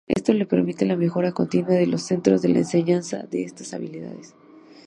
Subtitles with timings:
[0.07, 4.33] Esto permite la mejora continua de los centros en la enseñanza de estas habilidades.